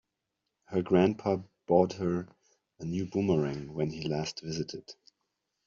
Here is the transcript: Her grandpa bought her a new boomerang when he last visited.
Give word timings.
Her 0.65 0.81
grandpa 0.81 1.43
bought 1.67 1.93
her 1.97 2.27
a 2.79 2.85
new 2.85 3.05
boomerang 3.05 3.75
when 3.75 3.91
he 3.91 4.07
last 4.07 4.41
visited. 4.41 4.95